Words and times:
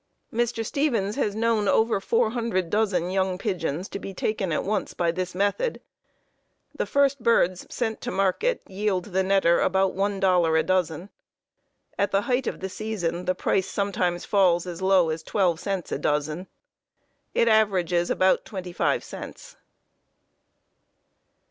Mr. 0.33 0.65
Stevens 0.65 1.15
has 1.15 1.35
known 1.35 1.67
over 1.67 1.99
four 1.99 2.31
hundred 2.31 2.71
dozen 2.71 3.11
young 3.11 3.37
pigeons 3.37 3.87
to 3.87 3.99
be 3.99 4.15
taken 4.15 4.51
at 4.51 4.63
once 4.63 4.95
by 4.95 5.11
this 5.11 5.35
method. 5.35 5.79
The 6.75 6.87
first 6.87 7.21
birds 7.21 7.67
sent 7.69 8.01
to 8.01 8.09
market 8.09 8.63
yield 8.67 9.05
the 9.13 9.21
netter 9.21 9.63
about 9.63 9.93
one 9.93 10.19
dollar 10.19 10.57
a 10.57 10.63
dozen. 10.63 11.11
At 11.99 12.09
the 12.09 12.21
height 12.23 12.47
of 12.47 12.61
the 12.61 12.67
season 12.69 13.25
the 13.25 13.35
price 13.35 13.67
sometimes 13.67 14.25
falls 14.25 14.65
as 14.65 14.81
low 14.81 15.11
as 15.11 15.21
twelve 15.21 15.59
cents 15.59 15.91
a 15.91 15.99
dozen. 15.99 16.47
It 17.35 17.47
averages 17.47 18.09
about 18.09 18.43
twenty 18.43 18.73
five 18.73 19.03
cents. 19.03 19.55